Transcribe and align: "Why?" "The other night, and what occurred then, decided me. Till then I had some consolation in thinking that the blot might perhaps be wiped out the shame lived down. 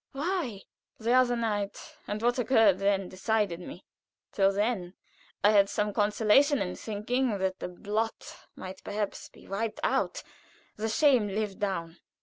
"Why?" 0.13 0.63
"The 0.99 1.11
other 1.11 1.35
night, 1.35 1.95
and 2.07 2.23
what 2.23 2.39
occurred 2.39 2.79
then, 2.79 3.07
decided 3.07 3.59
me. 3.59 3.85
Till 4.31 4.51
then 4.51 4.95
I 5.43 5.51
had 5.51 5.69
some 5.69 5.93
consolation 5.93 6.57
in 6.57 6.75
thinking 6.75 7.37
that 7.37 7.59
the 7.59 7.67
blot 7.67 8.47
might 8.55 8.83
perhaps 8.83 9.29
be 9.29 9.47
wiped 9.47 9.79
out 9.83 10.23
the 10.75 10.89
shame 10.89 11.27
lived 11.27 11.59
down. 11.59 11.97